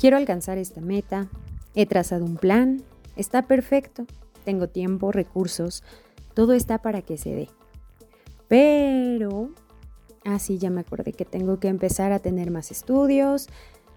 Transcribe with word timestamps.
Quiero 0.00 0.16
alcanzar 0.16 0.58
esta 0.58 0.80
meta, 0.80 1.28
he 1.74 1.84
trazado 1.84 2.24
un 2.24 2.36
plan, 2.36 2.82
está 3.16 3.48
perfecto, 3.48 4.06
tengo 4.44 4.68
tiempo, 4.68 5.10
recursos, 5.10 5.82
todo 6.34 6.52
está 6.52 6.78
para 6.78 7.02
que 7.02 7.16
se 7.16 7.34
dé. 7.34 7.48
Pero, 8.46 9.50
ah, 10.24 10.38
sí, 10.38 10.58
ya 10.58 10.70
me 10.70 10.82
acordé 10.82 11.12
que 11.12 11.24
tengo 11.24 11.58
que 11.58 11.66
empezar 11.66 12.12
a 12.12 12.20
tener 12.20 12.52
más 12.52 12.70
estudios. 12.70 13.48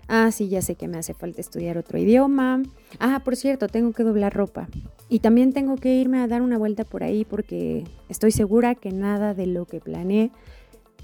Ah, 0.07 0.29
ya 0.29 0.63
sé 0.63 0.73
que 0.73 0.87
me 0.87 0.97
hace 0.97 1.13
falta 1.13 1.39
estudiar 1.39 1.77
otro 1.77 1.99
idioma. 1.99 2.63
Ah, 2.99 3.21
por 3.23 3.35
cierto, 3.35 3.67
tengo 3.67 3.93
que 3.93 4.03
doblar 4.03 4.33
ropa. 4.33 4.67
Y 5.07 5.19
también 5.19 5.53
tengo 5.53 5.75
que 5.75 5.93
irme 5.93 6.19
a 6.19 6.27
dar 6.27 6.41
una 6.41 6.57
vuelta 6.57 6.83
por 6.83 7.03
ahí 7.03 7.25
porque 7.25 7.83
estoy 8.09 8.31
segura 8.31 8.73
que 8.73 8.91
nada 8.91 9.35
de 9.35 9.45
lo 9.45 9.65
que 9.65 9.79
planeé, 9.79 10.31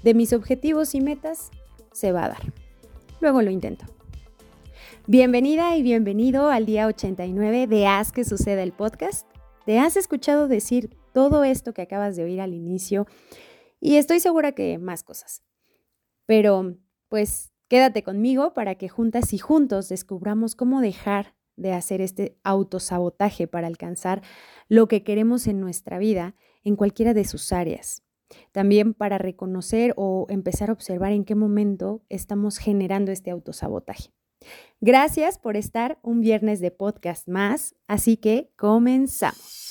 de 0.02 0.14
mis 0.14 0.32
objetivos 0.32 0.96
y 0.96 1.00
metas, 1.00 1.50
se 1.92 2.10
va 2.10 2.24
a 2.24 2.28
dar. 2.30 2.52
Luego 3.20 3.42
lo 3.42 3.50
intento. 3.50 3.86
Bienvenida 5.10 5.74
y 5.74 5.82
bienvenido 5.82 6.50
al 6.50 6.66
día 6.66 6.86
89 6.86 7.66
de 7.66 7.86
Haz 7.86 8.12
que 8.12 8.24
suceda 8.24 8.62
el 8.62 8.72
podcast. 8.72 9.26
¿Te 9.64 9.78
has 9.78 9.96
escuchado 9.96 10.48
decir 10.48 10.98
todo 11.14 11.44
esto 11.44 11.72
que 11.72 11.80
acabas 11.80 12.14
de 12.14 12.24
oír 12.24 12.42
al 12.42 12.52
inicio? 12.52 13.06
Y 13.80 13.96
estoy 13.96 14.20
segura 14.20 14.52
que 14.52 14.76
más 14.76 15.04
cosas. 15.04 15.42
Pero, 16.26 16.76
pues, 17.08 17.54
quédate 17.68 18.02
conmigo 18.02 18.52
para 18.52 18.74
que 18.74 18.90
juntas 18.90 19.32
y 19.32 19.38
juntos 19.38 19.88
descubramos 19.88 20.54
cómo 20.54 20.82
dejar 20.82 21.34
de 21.56 21.72
hacer 21.72 22.02
este 22.02 22.36
autosabotaje 22.44 23.46
para 23.46 23.66
alcanzar 23.66 24.20
lo 24.68 24.88
que 24.88 25.04
queremos 25.04 25.46
en 25.46 25.58
nuestra 25.58 25.96
vida 25.96 26.34
en 26.64 26.76
cualquiera 26.76 27.14
de 27.14 27.24
sus 27.24 27.50
áreas. 27.50 28.02
También 28.52 28.92
para 28.92 29.16
reconocer 29.16 29.94
o 29.96 30.26
empezar 30.28 30.68
a 30.68 30.74
observar 30.74 31.12
en 31.12 31.24
qué 31.24 31.34
momento 31.34 32.02
estamos 32.10 32.58
generando 32.58 33.10
este 33.10 33.30
autosabotaje. 33.30 34.10
Gracias 34.80 35.40
por 35.40 35.56
estar 35.56 35.98
un 36.02 36.20
viernes 36.20 36.60
de 36.60 36.70
podcast 36.70 37.26
más, 37.26 37.74
así 37.88 38.16
que 38.16 38.52
comenzamos. 38.54 39.70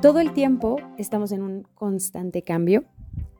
Todo 0.00 0.20
el 0.20 0.32
tiempo 0.34 0.76
estamos 0.98 1.32
en 1.32 1.42
un 1.42 1.64
constante 1.74 2.42
cambio. 2.42 2.84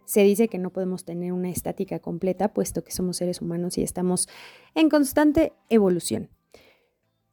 Se 0.05 0.25
dice 0.25 0.49
que 0.49 0.59
no 0.59 0.71
podemos 0.71 1.05
tener 1.05 1.33
una 1.33 1.49
estática 1.49 2.01
completa, 2.01 2.53
puesto 2.53 2.83
que 2.83 2.91
somos 2.91 3.19
seres 3.19 3.41
humanos 3.41 3.79
y 3.79 3.83
estamos 3.83 4.29
en 4.75 4.89
constante 4.89 5.53
evolución. 5.69 6.29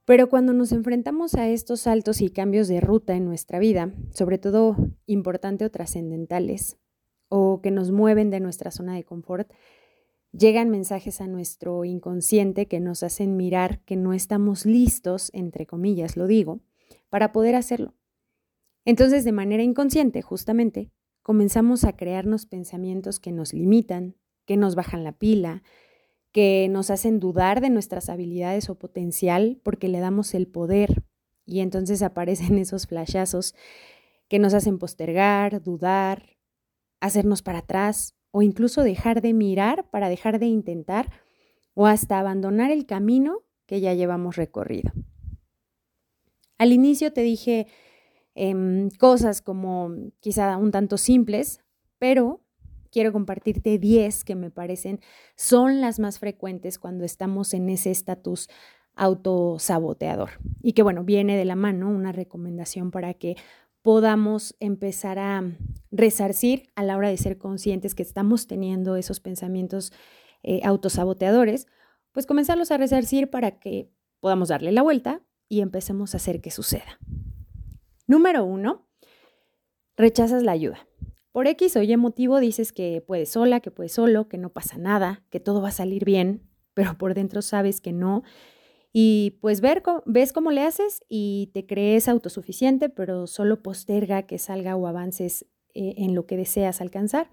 Pero 0.05 0.29
cuando 0.29 0.53
nos 0.53 0.71
enfrentamos 0.71 1.33
a 1.33 1.47
estos 1.47 1.81
saltos 1.81 2.21
y 2.21 2.29
cambios 2.29 2.67
de 2.67 2.79
ruta 2.79 3.15
en 3.15 3.25
nuestra 3.25 3.57
vida, 3.57 3.91
sobre 4.13 4.37
todo 4.37 4.77
importante 5.07 5.65
o 5.65 5.71
trascendentales, 5.71 6.77
o 7.29 7.61
que 7.61 7.71
nos 7.71 7.91
mueven 7.91 8.29
de 8.29 8.39
nuestra 8.39 8.71
zona 8.71 8.95
de 8.95 9.03
confort, 9.03 9.51
llegan 10.31 10.69
mensajes 10.69 11.21
a 11.21 11.27
nuestro 11.27 11.85
inconsciente 11.85 12.67
que 12.67 12.79
nos 12.79 13.03
hacen 13.03 13.37
mirar 13.37 13.81
que 13.85 13.95
no 13.95 14.13
estamos 14.13 14.65
listos, 14.65 15.29
entre 15.33 15.65
comillas 15.65 16.17
lo 16.17 16.27
digo, 16.27 16.61
para 17.09 17.31
poder 17.31 17.55
hacerlo. 17.55 17.93
Entonces, 18.85 19.25
de 19.25 19.31
manera 19.31 19.63
inconsciente, 19.63 20.21
justamente, 20.21 20.91
comenzamos 21.21 21.83
a 21.83 21.97
crearnos 21.97 22.45
pensamientos 22.45 23.19
que 23.19 23.33
nos 23.33 23.53
limitan, 23.53 24.15
que 24.45 24.55
nos 24.55 24.75
bajan 24.75 25.03
la 25.03 25.11
pila, 25.11 25.63
que 26.31 26.67
nos 26.69 26.89
hacen 26.89 27.19
dudar 27.19 27.59
de 27.59 27.69
nuestras 27.69 28.09
habilidades 28.09 28.69
o 28.69 28.75
potencial 28.75 29.59
porque 29.63 29.89
le 29.89 29.99
damos 29.99 30.33
el 30.33 30.47
poder 30.47 31.03
y 31.45 31.61
entonces 31.61 32.01
aparecen 32.01 32.57
esos 32.59 32.87
flashazos 32.87 33.55
que 34.29 34.39
nos 34.39 34.53
hacen 34.53 34.77
postergar, 34.77 35.63
dudar, 35.63 36.36
hacernos 36.99 37.41
para 37.41 37.59
atrás 37.59 38.15
o 38.31 38.41
incluso 38.41 38.83
dejar 38.83 39.21
de 39.21 39.33
mirar 39.33 39.89
para 39.89 40.09
dejar 40.09 40.39
de 40.39 40.47
intentar 40.47 41.11
o 41.73 41.87
hasta 41.87 42.19
abandonar 42.19 42.71
el 42.71 42.85
camino 42.85 43.43
que 43.65 43.81
ya 43.81 43.93
llevamos 43.93 44.35
recorrido. 44.35 44.91
Al 46.57 46.71
inicio 46.71 47.13
te 47.13 47.21
dije 47.21 47.67
em, 48.33 48.89
cosas 48.91 49.41
como 49.41 49.91
quizá 50.19 50.57
un 50.57 50.71
tanto 50.71 50.97
simples, 50.97 51.59
pero 51.99 52.41
quiero 52.91 53.11
compartirte 53.11 53.77
10 53.77 54.23
que 54.23 54.35
me 54.35 54.49
parecen 54.49 54.99
son 55.35 55.81
las 55.81 55.99
más 55.99 56.19
frecuentes 56.19 56.79
cuando 56.79 57.03
estamos 57.05 57.53
en 57.53 57.69
ese 57.69 57.91
estatus 57.91 58.49
autosaboteador. 58.95 60.31
Y 60.61 60.73
que 60.73 60.81
bueno, 60.81 61.03
viene 61.03 61.37
de 61.37 61.45
la 61.45 61.55
mano 61.55 61.89
una 61.89 62.11
recomendación 62.11 62.89
para 62.91 63.13
que 63.13 63.35
podamos 63.81 64.55
empezar 64.59 65.19
a 65.19 65.43
resarcir 65.91 66.71
a 66.75 66.83
la 66.83 66.97
hora 66.97 67.09
de 67.09 67.17
ser 67.17 67.37
conscientes 67.37 67.95
que 67.95 68.03
estamos 68.03 68.47
teniendo 68.47 68.95
esos 68.95 69.19
pensamientos 69.19 69.93
eh, 70.43 70.61
autosaboteadores, 70.63 71.67
pues 72.11 72.25
comenzarlos 72.25 72.71
a 72.71 72.77
resarcir 72.77 73.29
para 73.29 73.59
que 73.59 73.91
podamos 74.19 74.49
darle 74.49 74.71
la 74.71 74.81
vuelta 74.81 75.21
y 75.49 75.61
empecemos 75.61 76.13
a 76.13 76.17
hacer 76.17 76.41
que 76.41 76.51
suceda. 76.51 76.99
Número 78.07 78.43
uno, 78.43 78.87
rechazas 79.95 80.43
la 80.43 80.53
ayuda. 80.53 80.87
Por 81.31 81.47
X 81.47 81.75
o 81.75 81.83
Y 81.83 81.95
motivo 81.97 82.39
dices 82.39 82.71
que 82.71 83.03
puedes 83.05 83.29
sola, 83.29 83.59
que 83.59 83.69
puedes 83.69 83.91
solo, 83.91 84.27
que 84.27 84.37
no 84.37 84.49
pasa 84.49 84.77
nada, 84.77 85.23
que 85.29 85.39
todo 85.39 85.61
va 85.61 85.69
a 85.69 85.71
salir 85.71 86.03
bien, 86.03 86.49
pero 86.73 86.97
por 86.97 87.13
dentro 87.13 87.41
sabes 87.41 87.81
que 87.81 87.93
no. 87.93 88.23
Y 88.99 89.37
pues 89.41 89.61
ver, 89.61 89.83
ves 90.07 90.33
cómo 90.33 90.49
le 90.49 90.63
haces 90.63 91.05
y 91.07 91.51
te 91.53 91.67
crees 91.67 92.07
autosuficiente, 92.07 92.89
pero 92.89 93.27
solo 93.27 93.61
posterga 93.61 94.23
que 94.23 94.39
salga 94.39 94.75
o 94.75 94.87
avances 94.87 95.45
eh, 95.75 95.93
en 95.97 96.15
lo 96.15 96.25
que 96.25 96.35
deseas 96.35 96.81
alcanzar. 96.81 97.29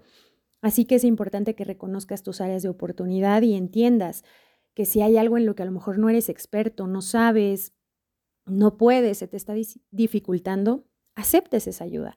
Así 0.61 0.85
que 0.85 0.93
es 0.93 1.03
importante 1.03 1.55
que 1.55 1.63
reconozcas 1.63 2.21
tus 2.21 2.39
áreas 2.39 2.61
de 2.61 2.69
oportunidad 2.69 3.41
y 3.41 3.55
entiendas 3.55 4.23
que 4.75 4.85
si 4.85 5.01
hay 5.01 5.17
algo 5.17 5.39
en 5.39 5.47
lo 5.47 5.55
que 5.55 5.63
a 5.63 5.65
lo 5.65 5.71
mejor 5.71 5.97
no 5.97 6.07
eres 6.07 6.29
experto, 6.29 6.85
no 6.85 7.01
sabes, 7.01 7.73
no 8.45 8.77
puedes, 8.77 9.17
se 9.17 9.27
te 9.27 9.37
está 9.37 9.55
dificultando, 9.89 10.85
aceptes 11.15 11.65
esa 11.65 11.85
ayuda. 11.85 12.15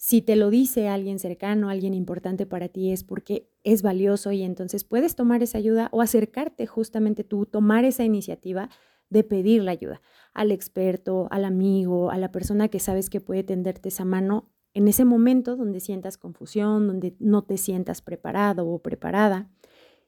Si 0.00 0.22
te 0.22 0.36
lo 0.36 0.48
dice 0.48 0.86
alguien 0.86 1.18
cercano, 1.18 1.70
alguien 1.70 1.92
importante 1.92 2.46
para 2.46 2.68
ti, 2.68 2.92
es 2.92 3.02
porque 3.02 3.50
es 3.64 3.82
valioso 3.82 4.30
y 4.30 4.44
entonces 4.44 4.84
puedes 4.84 5.16
tomar 5.16 5.42
esa 5.42 5.58
ayuda 5.58 5.88
o 5.90 6.02
acercarte 6.02 6.68
justamente 6.68 7.24
tú, 7.24 7.46
tomar 7.46 7.84
esa 7.84 8.04
iniciativa 8.04 8.70
de 9.10 9.24
pedir 9.24 9.64
la 9.64 9.72
ayuda 9.72 10.00
al 10.34 10.52
experto, 10.52 11.26
al 11.32 11.44
amigo, 11.44 12.12
a 12.12 12.16
la 12.16 12.30
persona 12.30 12.68
que 12.68 12.78
sabes 12.78 13.10
que 13.10 13.20
puede 13.20 13.42
tenderte 13.42 13.88
esa 13.88 14.04
mano 14.04 14.52
en 14.72 14.86
ese 14.86 15.04
momento 15.04 15.56
donde 15.56 15.80
sientas 15.80 16.16
confusión, 16.16 16.86
donde 16.86 17.16
no 17.18 17.42
te 17.42 17.58
sientas 17.58 18.00
preparado 18.00 18.68
o 18.68 18.80
preparada. 18.80 19.50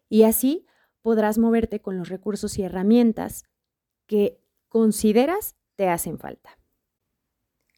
Y 0.09 0.23
así 0.23 0.67
podrás 1.03 1.37
moverte 1.37 1.81
con 1.81 1.99
los 1.99 2.11
recursos 2.11 2.57
y 2.59 2.63
herramientas 2.63 3.43
que 4.07 4.41
consideras 4.69 5.57
te 5.75 5.89
hacen 5.89 6.21
falta. 6.21 6.61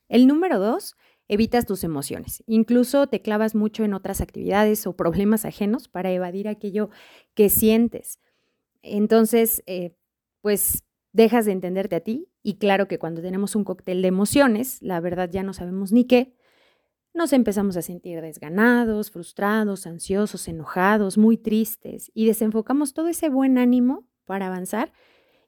El 0.09 0.27
número 0.27 0.59
dos 0.59 0.95
evitas 1.33 1.65
tus 1.65 1.83
emociones. 1.83 2.45
Incluso 2.47 3.07
te 3.07 3.23
clavas 3.23 3.55
mucho 3.55 3.85
en 3.85 3.95
otras 3.95 4.21
actividades 4.21 4.87
o 4.87 4.95
problemas 4.95 5.47
ajenos 5.47 5.89
para 5.89 6.13
evadir 6.13 6.47
aquello 6.47 6.91
que 7.33 7.49
sientes. 7.49 8.19
Entonces, 8.83 9.63
eh, 9.67 9.97
pues 10.43 10.85
dejas 11.13 11.47
de 11.47 11.53
entenderte 11.53 11.97
a 11.97 12.01
ti 12.01 12.29
y 12.43 12.59
claro 12.59 12.87
que 12.87 12.99
cuando 12.99 13.23
tenemos 13.23 13.57
un 13.57 13.65
cóctel 13.65 14.03
de 14.03 14.09
emociones, 14.09 14.83
la 14.83 15.01
verdad 15.01 15.31
ya 15.33 15.43
no 15.43 15.55
sabemos 15.55 15.91
ni 15.91 16.05
qué, 16.05 16.37
nos 17.15 17.33
empezamos 17.33 17.79
a 17.79 17.83
sentir 17.83 18.21
desganados, 18.21 19.11
frustrados, 19.11 19.87
ansiosos, 19.87 20.49
enojados, 20.49 21.17
muy 21.17 21.39
tristes 21.39 22.11
y 22.13 22.27
desenfocamos 22.27 22.93
todo 22.93 23.09
ese 23.09 23.31
buen 23.31 23.57
ánimo 23.57 24.07
para 24.27 24.49
avanzar 24.49 24.93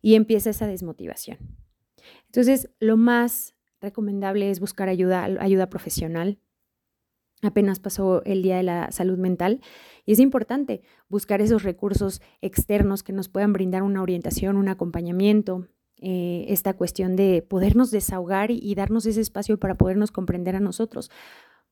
y 0.00 0.14
empieza 0.14 0.48
esa 0.48 0.66
desmotivación. 0.66 1.38
Entonces, 2.26 2.70
lo 2.80 2.96
más 2.96 3.53
recomendable 3.84 4.50
es 4.50 4.58
buscar 4.58 4.88
ayuda, 4.88 5.24
ayuda 5.24 5.70
profesional. 5.70 6.38
Apenas 7.42 7.78
pasó 7.78 8.24
el 8.24 8.42
Día 8.42 8.56
de 8.56 8.62
la 8.62 8.90
Salud 8.90 9.18
Mental 9.18 9.60
y 10.04 10.12
es 10.12 10.18
importante 10.18 10.82
buscar 11.08 11.40
esos 11.40 11.62
recursos 11.62 12.22
externos 12.40 13.02
que 13.02 13.12
nos 13.12 13.28
puedan 13.28 13.52
brindar 13.52 13.82
una 13.82 14.02
orientación, 14.02 14.56
un 14.56 14.68
acompañamiento, 14.68 15.68
eh, 16.00 16.46
esta 16.48 16.74
cuestión 16.74 17.16
de 17.16 17.42
podernos 17.42 17.90
desahogar 17.90 18.50
y, 18.50 18.74
darnos 18.74 19.06
ese 19.06 19.20
espacio 19.20 19.58
para 19.58 19.76
podernos 19.76 20.10
comprender 20.10 20.56
a 20.56 20.60
nosotros. 20.60 21.10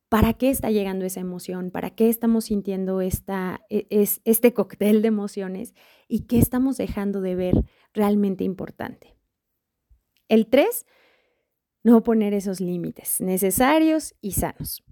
¿Para 0.09 0.35
qué 0.35 0.50
está 0.50 0.70
llegando 0.70 1.05
esa 1.05 1.20
emoción? 1.20 1.70
¿Para 1.70 1.91
qué 1.91 2.09
estamos 2.09 2.44
sintiendo 2.44 3.00
esta, 3.00 3.62
e, 3.69 3.87
es, 3.91 4.20
este 4.25 4.55
cóctel 4.55 5.03
de 5.03 5.09
emociones? 5.09 5.75
¿Y 6.06 6.20
qué 6.26 6.38
estamos 6.38 6.76
dejando 6.76 7.20
de 7.20 7.35
ver 7.35 7.64
realmente 7.93 8.44
importante? 8.44 9.17
El 10.29 10.47
3 10.47 10.87
no 11.82 12.02
poner 12.02 12.34
esos 12.34 12.61
límites 12.61 13.20
necesarios 13.20 14.14
y 14.20 14.32
sanos. 14.32 14.82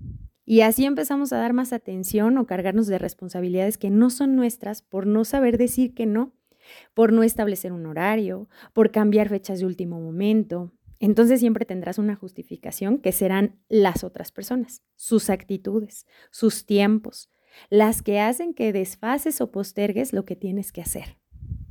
Y 0.44 0.62
así 0.62 0.84
empezamos 0.84 1.32
a 1.32 1.38
dar 1.38 1.52
más 1.52 1.72
atención 1.72 2.36
o 2.36 2.46
cargarnos 2.46 2.88
de 2.88 2.98
responsabilidades 2.98 3.78
que 3.78 3.90
no 3.90 4.10
son 4.10 4.34
nuestras 4.34 4.82
por 4.82 5.06
no 5.06 5.24
saber 5.24 5.58
decir 5.58 5.94
que 5.94 6.06
no, 6.06 6.34
por 6.92 7.12
no 7.12 7.22
establecer 7.22 7.72
un 7.72 7.86
horario, 7.86 8.48
por 8.72 8.90
cambiar 8.90 9.28
fechas 9.28 9.60
de 9.60 9.66
último 9.66 10.00
momento. 10.00 10.72
Entonces 10.98 11.38
siempre 11.38 11.64
tendrás 11.64 11.98
una 11.98 12.16
justificación 12.16 12.98
que 12.98 13.12
serán 13.12 13.60
las 13.68 14.02
otras 14.02 14.32
personas, 14.32 14.82
sus 14.96 15.30
actitudes, 15.30 16.06
sus 16.32 16.66
tiempos, 16.66 17.30
las 17.68 18.02
que 18.02 18.18
hacen 18.18 18.52
que 18.52 18.72
desfases 18.72 19.40
o 19.40 19.52
postergues 19.52 20.12
lo 20.12 20.24
que 20.24 20.34
tienes 20.34 20.72
que 20.72 20.82
hacer. 20.82 21.19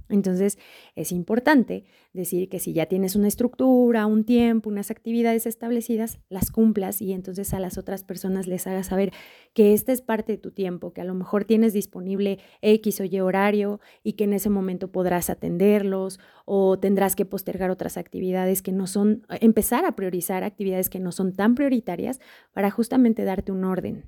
Entonces, 0.10 0.58
es 0.96 1.12
importante 1.12 1.86
decir 2.14 2.50
que 2.50 2.60
si 2.60 2.74
ya 2.74 2.88
tienes 2.88 3.16
una 3.16 3.28
estructura, 3.28 4.08
un 4.08 4.24
tiempo, 4.24 4.70
unas 4.70 4.90
actividades 4.90 5.46
establecidas, 5.46 6.20
las 6.30 6.50
cumplas 6.50 7.02
y 7.02 7.14
entonces 7.14 7.54
a 7.54 7.60
las 7.60 7.78
otras 7.78 8.04
personas 8.04 8.48
les 8.48 8.66
hagas 8.66 8.88
saber 8.88 9.14
que 9.54 9.74
esta 9.74 9.92
es 9.92 10.02
parte 10.02 10.34
de 10.34 10.38
tu 10.40 10.52
tiempo, 10.52 10.94
que 10.94 11.02
a 11.02 11.06
lo 11.06 11.14
mejor 11.14 11.46
tienes 11.46 11.74
disponible 11.74 12.40
X 12.62 13.02
o 13.02 13.04
Y 13.04 13.20
horario 13.20 13.80
y 14.04 14.14
que 14.14 14.24
en 14.24 14.34
ese 14.34 14.50
momento 14.50 14.92
podrás 14.92 15.30
atenderlos 15.30 16.20
o 16.46 16.80
tendrás 16.80 17.16
que 17.16 17.26
postergar 17.26 17.70
otras 17.70 17.96
actividades 17.96 18.64
que 18.64 18.72
no 18.72 18.88
son, 18.88 19.28
empezar 19.42 19.86
a 19.86 19.96
priorizar 19.96 20.44
actividades 20.44 20.90
que 20.90 21.00
no 21.00 21.12
son 21.12 21.34
tan 21.34 21.54
prioritarias 21.54 22.20
para 22.52 22.72
justamente 22.72 23.24
darte 23.24 23.52
un 23.52 23.64
orden. 23.64 24.06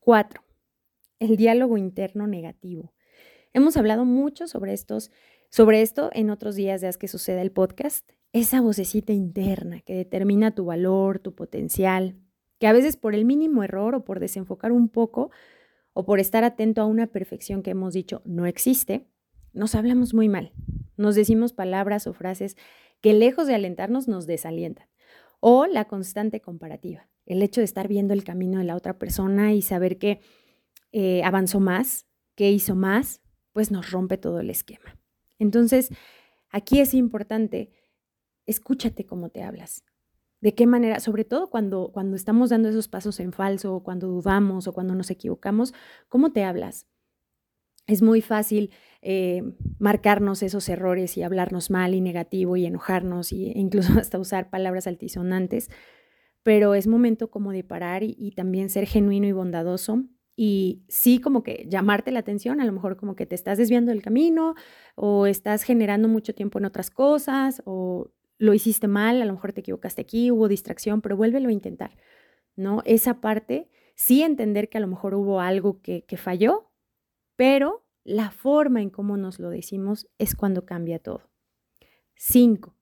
Cuatro, 0.00 0.42
el 1.20 1.36
diálogo 1.36 1.78
interno 1.78 2.26
negativo. 2.26 2.95
Hemos 3.56 3.78
hablado 3.78 4.04
mucho 4.04 4.48
sobre 4.48 4.74
estos, 4.74 5.10
sobre 5.48 5.80
esto 5.80 6.10
en 6.12 6.28
otros 6.28 6.56
días 6.56 6.82
de 6.82 6.92
que 6.92 7.08
suceda 7.08 7.40
el 7.40 7.50
podcast. 7.50 8.06
Esa 8.34 8.60
vocecita 8.60 9.14
interna 9.14 9.80
que 9.80 9.94
determina 9.94 10.54
tu 10.54 10.66
valor, 10.66 11.20
tu 11.20 11.34
potencial, 11.34 12.16
que 12.58 12.66
a 12.66 12.74
veces 12.74 12.98
por 12.98 13.14
el 13.14 13.24
mínimo 13.24 13.64
error 13.64 13.94
o 13.94 14.04
por 14.04 14.20
desenfocar 14.20 14.72
un 14.72 14.90
poco 14.90 15.30
o 15.94 16.04
por 16.04 16.20
estar 16.20 16.44
atento 16.44 16.82
a 16.82 16.84
una 16.84 17.06
perfección 17.06 17.62
que 17.62 17.70
hemos 17.70 17.94
dicho 17.94 18.20
no 18.26 18.44
existe, 18.44 19.06
nos 19.54 19.74
hablamos 19.74 20.12
muy 20.12 20.28
mal. 20.28 20.52
Nos 20.98 21.14
decimos 21.14 21.54
palabras 21.54 22.06
o 22.06 22.12
frases 22.12 22.58
que 23.00 23.14
lejos 23.14 23.46
de 23.46 23.54
alentarnos 23.54 24.06
nos 24.06 24.26
desalientan. 24.26 24.86
O 25.40 25.64
la 25.64 25.86
constante 25.86 26.42
comparativa, 26.42 27.08
el 27.24 27.42
hecho 27.42 27.62
de 27.62 27.64
estar 27.64 27.88
viendo 27.88 28.12
el 28.12 28.22
camino 28.22 28.58
de 28.58 28.64
la 28.64 28.76
otra 28.76 28.98
persona 28.98 29.54
y 29.54 29.62
saber 29.62 29.96
que 29.96 30.20
eh, 30.92 31.22
avanzó 31.24 31.58
más, 31.58 32.04
que 32.34 32.50
hizo 32.50 32.74
más, 32.74 33.22
pues 33.56 33.70
nos 33.70 33.90
rompe 33.90 34.18
todo 34.18 34.38
el 34.40 34.50
esquema. 34.50 34.98
Entonces, 35.38 35.88
aquí 36.50 36.78
es 36.78 36.92
importante, 36.92 37.70
escúchate 38.44 39.06
cómo 39.06 39.30
te 39.30 39.42
hablas. 39.42 39.82
De 40.42 40.54
qué 40.54 40.66
manera, 40.66 41.00
sobre 41.00 41.24
todo 41.24 41.48
cuando, 41.48 41.90
cuando 41.90 42.16
estamos 42.16 42.50
dando 42.50 42.68
esos 42.68 42.86
pasos 42.86 43.18
en 43.18 43.32
falso, 43.32 43.74
o 43.74 43.82
cuando 43.82 44.08
dudamos 44.08 44.66
o 44.66 44.74
cuando 44.74 44.94
nos 44.94 45.10
equivocamos, 45.10 45.72
¿cómo 46.10 46.34
te 46.34 46.44
hablas? 46.44 46.86
Es 47.86 48.02
muy 48.02 48.20
fácil 48.20 48.72
eh, 49.00 49.42
marcarnos 49.78 50.42
esos 50.42 50.68
errores 50.68 51.16
y 51.16 51.22
hablarnos 51.22 51.70
mal 51.70 51.94
y 51.94 52.02
negativo 52.02 52.58
y 52.58 52.66
enojarnos 52.66 53.32
e 53.32 53.54
incluso 53.54 53.94
hasta 53.98 54.18
usar 54.18 54.50
palabras 54.50 54.86
altisonantes, 54.86 55.70
pero 56.42 56.74
es 56.74 56.88
momento 56.88 57.30
como 57.30 57.52
de 57.52 57.64
parar 57.64 58.02
y 58.02 58.32
también 58.32 58.68
ser 58.68 58.84
genuino 58.84 59.26
y 59.26 59.32
bondadoso 59.32 60.04
y 60.36 60.82
sí 60.88 61.18
como 61.18 61.42
que 61.42 61.66
llamarte 61.68 62.10
la 62.10 62.20
atención, 62.20 62.60
a 62.60 62.66
lo 62.66 62.72
mejor 62.72 62.96
como 62.96 63.16
que 63.16 63.24
te 63.24 63.34
estás 63.34 63.56
desviando 63.56 63.90
del 63.90 64.02
camino 64.02 64.54
o 64.94 65.26
estás 65.26 65.62
generando 65.62 66.08
mucho 66.08 66.34
tiempo 66.34 66.58
en 66.58 66.66
otras 66.66 66.90
cosas 66.90 67.62
o 67.64 68.10
lo 68.38 68.52
hiciste 68.52 68.86
mal, 68.86 69.22
a 69.22 69.24
lo 69.24 69.32
mejor 69.32 69.54
te 69.54 69.60
equivocaste 69.60 70.02
aquí, 70.02 70.30
hubo 70.30 70.46
distracción, 70.46 71.00
pero 71.00 71.16
vuélvelo 71.16 71.48
a 71.48 71.52
intentar, 71.52 71.96
¿no? 72.54 72.82
Esa 72.84 73.22
parte, 73.22 73.70
sí 73.94 74.22
entender 74.22 74.68
que 74.68 74.76
a 74.76 74.82
lo 74.82 74.88
mejor 74.88 75.14
hubo 75.14 75.40
algo 75.40 75.80
que, 75.80 76.04
que 76.04 76.18
falló, 76.18 76.70
pero 77.34 77.86
la 78.04 78.30
forma 78.30 78.82
en 78.82 78.90
cómo 78.90 79.16
nos 79.16 79.38
lo 79.38 79.48
decimos 79.48 80.06
es 80.18 80.36
cuando 80.36 80.66
cambia 80.66 80.98
todo. 80.98 81.30
Cinco, 82.14 82.76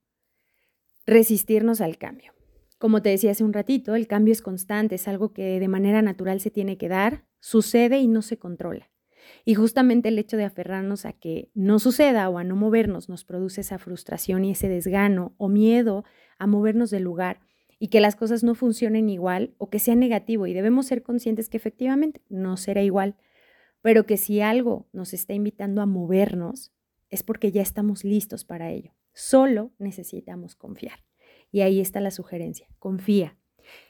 resistirnos 1.06 1.80
al 1.80 1.98
cambio. 1.98 2.32
Como 2.78 3.00
te 3.00 3.10
decía 3.10 3.30
hace 3.30 3.44
un 3.44 3.52
ratito, 3.52 3.94
el 3.94 4.08
cambio 4.08 4.32
es 4.32 4.42
constante, 4.42 4.96
es 4.96 5.06
algo 5.06 5.32
que 5.32 5.60
de 5.60 5.68
manera 5.68 6.02
natural 6.02 6.40
se 6.40 6.50
tiene 6.50 6.76
que 6.76 6.88
dar, 6.88 7.24
sucede 7.44 7.98
y 7.98 8.08
no 8.08 8.22
se 8.22 8.38
controla. 8.38 8.90
Y 9.44 9.54
justamente 9.54 10.08
el 10.08 10.18
hecho 10.18 10.38
de 10.38 10.44
aferrarnos 10.44 11.04
a 11.04 11.12
que 11.12 11.50
no 11.52 11.78
suceda 11.78 12.26
o 12.30 12.38
a 12.38 12.44
no 12.44 12.56
movernos 12.56 13.10
nos 13.10 13.26
produce 13.26 13.60
esa 13.60 13.76
frustración 13.78 14.46
y 14.46 14.52
ese 14.52 14.70
desgano 14.70 15.34
o 15.36 15.48
miedo 15.48 16.04
a 16.38 16.46
movernos 16.46 16.88
del 16.88 17.02
lugar 17.02 17.40
y 17.78 17.88
que 17.88 18.00
las 18.00 18.16
cosas 18.16 18.44
no 18.44 18.54
funcionen 18.54 19.10
igual 19.10 19.54
o 19.58 19.68
que 19.68 19.78
sea 19.78 19.94
negativo 19.94 20.46
y 20.46 20.54
debemos 20.54 20.86
ser 20.86 21.02
conscientes 21.02 21.50
que 21.50 21.58
efectivamente 21.58 22.22
no 22.30 22.56
será 22.56 22.82
igual, 22.82 23.14
pero 23.82 24.06
que 24.06 24.16
si 24.16 24.40
algo 24.40 24.88
nos 24.94 25.12
está 25.12 25.34
invitando 25.34 25.82
a 25.82 25.86
movernos 25.86 26.72
es 27.10 27.22
porque 27.22 27.52
ya 27.52 27.60
estamos 27.60 28.04
listos 28.04 28.46
para 28.46 28.70
ello. 28.70 28.94
Solo 29.12 29.70
necesitamos 29.78 30.56
confiar. 30.56 31.04
Y 31.52 31.60
ahí 31.60 31.80
está 31.80 32.00
la 32.00 32.10
sugerencia, 32.10 32.68
confía. 32.78 33.36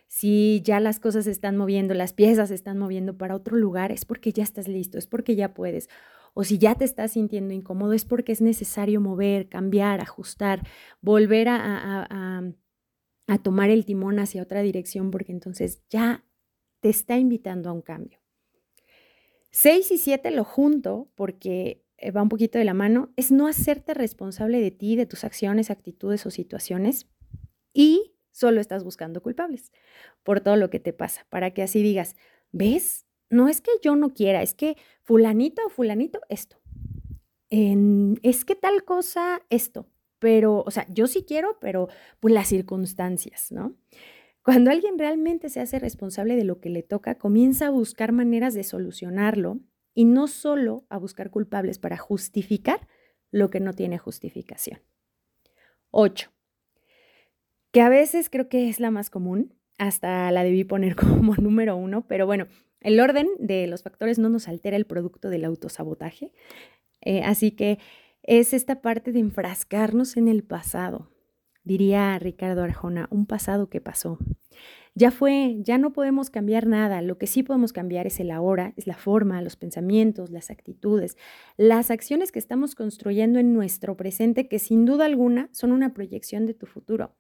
Si 0.07 0.63
ya 0.63 0.81
las 0.81 1.01
cosas 1.01 1.25
se 1.25 1.31
están 1.31 1.57
moviendo, 1.57 1.95
las 1.95 2.13
piezas 2.13 2.49
se 2.51 2.55
están 2.55 2.79
moviendo 2.79 3.17
para 3.17 3.35
otro 3.35 3.57
lugar, 3.57 3.93
es 3.93 4.05
porque 4.05 4.33
ya 4.33 4.43
estás 4.43 4.69
listo, 4.69 4.99
es 4.99 5.07
porque 5.07 5.35
ya 5.35 5.55
puedes. 5.55 5.89
O 6.35 6.45
si 6.45 6.59
ya 6.59 6.75
te 6.75 6.85
estás 6.85 7.13
sintiendo 7.13 7.55
incómodo, 7.55 7.93
es 7.93 8.05
porque 8.05 8.33
es 8.33 8.41
necesario 8.41 9.01
mover, 9.01 9.49
cambiar, 9.49 10.01
ajustar, 10.01 10.67
volver 11.01 11.49
a, 11.49 12.07
a 13.27 13.39
tomar 13.39 13.71
el 13.71 13.85
timón 13.85 14.19
hacia 14.19 14.43
otra 14.43 14.63
dirección, 14.63 15.11
porque 15.11 15.33
entonces 15.33 15.83
ya 15.89 16.25
te 16.81 16.91
está 16.91 17.19
invitando 17.19 17.71
a 17.71 17.73
un 17.73 17.83
cambio. 17.83 18.19
Seis 19.51 19.91
y 19.93 19.99
siete 19.99 20.31
lo 20.33 20.45
junto 20.45 21.13
porque 21.15 21.85
eh, 21.97 22.11
va 22.11 22.23
un 22.23 22.29
poquito 22.29 22.59
de 22.59 22.65
la 22.65 22.75
mano, 22.75 23.13
es 23.17 23.31
no 23.31 23.47
hacerte 23.47 23.95
responsable 23.95 24.61
de 24.61 24.71
ti, 24.71 24.97
de 24.97 25.07
tus 25.07 25.25
acciones, 25.25 25.71
actitudes 25.71 26.27
o 26.27 26.31
situaciones 26.31 27.07
y 27.73 28.14
solo 28.35 28.61
estás 28.61 28.83
buscando 28.83 29.23
culpables 29.23 29.71
por 30.25 30.41
todo 30.41 30.57
lo 30.57 30.69
que 30.69 30.81
te 30.81 30.93
pasa, 30.93 31.25
para 31.31 31.53
que 31.53 31.63
así 31.63 31.83
digas, 31.83 32.17
¿ves? 32.53 33.07
No 33.31 33.49
es 33.49 33.61
que 33.61 33.71
yo 33.83 33.97
no 33.97 34.13
quiera, 34.13 34.43
es 34.43 34.55
que 34.55 34.77
fulanito 35.03 35.65
o 35.65 35.71
fulanito 35.71 36.21
esto. 36.29 36.61
es 37.51 38.45
que 38.45 38.57
tal 38.57 38.85
cosa 38.85 39.41
esto, 39.49 39.89
pero, 40.19 40.65
o 40.67 40.71
sea, 40.71 40.87
yo 40.91 41.07
sí 41.07 41.25
quiero, 41.25 41.59
pero 41.61 41.89
pues 42.19 42.35
las 42.35 42.49
circunstancias, 42.49 43.53
¿no? 43.53 43.77
Cuando 44.43 44.71
alguien 44.71 44.99
realmente 44.99 45.49
se 45.49 45.61
hace 45.61 45.79
responsable 45.79 46.35
de 46.37 46.45
lo 46.45 46.61
que 46.61 46.71
le 46.71 46.83
toca, 46.83 47.17
comienza 47.17 47.69
a 47.69 47.71
buscar 47.71 48.13
maneras 48.13 48.55
de 48.55 48.65
solucionarlo 48.65 49.61
y 49.95 50.05
no 50.05 50.27
solo 50.27 50.85
a 50.91 50.99
buscar 50.99 51.31
culpables 51.31 51.79
para 51.79 51.97
justificar 51.97 52.89
lo 53.31 53.49
que 53.49 53.61
no 53.61 53.73
tiene 53.73 53.97
justificación. 53.97 54.81
8 55.93 56.34
que 57.75 57.81
a 57.81 57.89
veces 57.89 58.31
creo 58.31 58.49
que 58.49 58.69
es 58.69 58.79
la 58.79 58.93
más 58.93 59.11
común, 59.11 59.53
hasta 59.79 60.31
la 60.31 60.45
debí 60.45 60.63
poner 60.63 60.95
como 60.97 61.35
número 61.35 61.77
uno, 61.77 62.07
pero 62.07 62.25
bueno, 62.25 62.47
el 62.81 63.01
orden 63.01 63.27
de 63.41 63.67
los 63.67 63.83
factores 63.83 64.19
no 64.21 64.29
nos 64.29 64.47
altera 64.47 64.77
el 64.77 64.87
producto 64.87 65.29
del 65.29 65.45
autosabotaje, 65.45 66.31
eh, 67.01 67.23
así 67.25 67.51
que 67.51 67.81
es 68.23 68.55
esta 68.55 68.81
parte 68.81 69.11
de 69.11 69.19
enfrascarnos 69.19 70.17
en 70.17 70.29
el 70.29 70.45
pasado, 70.45 71.11
diría 71.65 72.17
Ricardo 72.21 72.63
Arjona, 72.63 73.09
un 73.11 73.27
pasado 73.27 73.69
que 73.69 73.81
pasó. 73.81 74.19
Ya 74.95 75.11
fue, 75.11 75.57
ya 75.59 75.77
no 75.77 75.93
podemos 75.93 76.31
cambiar 76.31 76.69
nada, 76.69 77.03
lo 77.03 77.19
que 77.19 77.27
sí 77.27 77.43
podemos 77.43 77.73
cambiar 77.73 78.07
es 78.07 78.21
el 78.21 78.31
ahora, 78.31 78.73
es 78.77 78.87
la 78.87 78.95
forma, 78.95 79.43
los 79.43 79.57
pensamientos, 79.57 80.31
las 80.31 80.49
actitudes, 80.49 81.17
las 81.57 81.91
acciones 81.91 82.31
que 82.31 82.39
estamos 82.39 82.77
construyendo 82.77 83.41
en 83.41 83.53
nuestro 83.53 83.97
presente 83.97 84.47
que 84.47 84.61
sin 84.61 84.85
duda 84.85 85.07
alguna 85.07 85.49
son 85.51 85.73
una 85.73 85.93
proyección 85.93 86.47
de 86.47 86.55
tu 86.55 86.67
futuro. 86.67 87.17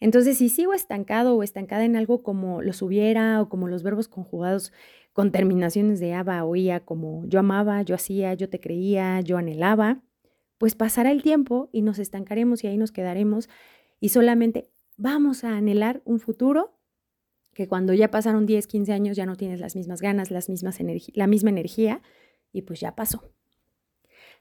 Entonces, 0.00 0.38
si 0.38 0.48
sigo 0.48 0.74
estancado 0.74 1.34
o 1.34 1.42
estancada 1.42 1.84
en 1.84 1.96
algo 1.96 2.22
como 2.22 2.62
los 2.62 2.82
hubiera 2.82 3.42
o 3.42 3.48
como 3.48 3.66
los 3.66 3.82
verbos 3.82 4.08
conjugados 4.08 4.72
con 5.12 5.32
terminaciones 5.32 5.98
de 5.98 6.14
aba 6.14 6.44
o 6.44 6.54
ia, 6.54 6.80
como 6.80 7.24
yo 7.26 7.40
amaba, 7.40 7.82
yo 7.82 7.94
hacía, 7.96 8.34
yo 8.34 8.48
te 8.48 8.60
creía, 8.60 9.20
yo 9.20 9.36
anhelaba, 9.36 10.00
pues 10.58 10.74
pasará 10.76 11.10
el 11.10 11.22
tiempo 11.22 11.68
y 11.72 11.82
nos 11.82 11.98
estancaremos 11.98 12.62
y 12.62 12.68
ahí 12.68 12.76
nos 12.76 12.92
quedaremos 12.92 13.48
y 14.00 14.10
solamente 14.10 14.70
vamos 14.96 15.42
a 15.42 15.56
anhelar 15.56 16.02
un 16.04 16.20
futuro 16.20 16.74
que 17.52 17.66
cuando 17.66 17.92
ya 17.92 18.10
pasaron 18.10 18.46
10, 18.46 18.68
15 18.68 18.92
años 18.92 19.16
ya 19.16 19.26
no 19.26 19.34
tienes 19.34 19.58
las 19.58 19.74
mismas 19.74 20.00
ganas, 20.00 20.30
las 20.30 20.48
mismas 20.48 20.78
la 21.14 21.26
misma 21.26 21.50
energía 21.50 22.02
y 22.52 22.62
pues 22.62 22.78
ya 22.78 22.94
pasó. 22.94 23.32